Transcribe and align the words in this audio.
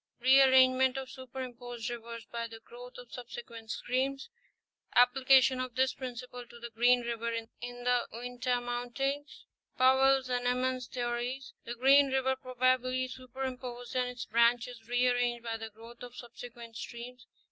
—Re 0.19 0.41
arrangement 0.41 0.97
of 0.97 1.11
superimposed 1.11 1.87
rivers 1.91 2.25
by 2.25 2.47
the 2.47 2.59
growth 2.59 2.97
of 2.97 3.11
subsequent 3.13 3.69
streams.—Application 3.69 5.59
of 5.59 5.75
this 5.75 5.93
principle 5.93 6.43
to 6.47 6.59
the 6.59 6.71
Green 6.71 7.01
river 7.01 7.31
in 7.31 7.47
the 7.83 8.07
Uinta 8.11 8.59
mountains: 8.59 9.45
Powell's 9.77 10.27
and 10.27 10.47
Emmons' 10.47 10.87
theories. 10.87 11.53
—The 11.65 11.75
Green 11.75 12.07
river 12.07 12.35
probably 12.35 13.07
superimposed 13.09 13.95
and 13.95 14.09
its 14.09 14.25
branches 14.25 14.87
re 14.87 15.07
arranged 15.07 15.43
by 15.43 15.57
the 15.57 15.69
growth 15.69 16.01
of 16.01 16.15
subsequent 16.15 16.77
streams. 16.77 17.27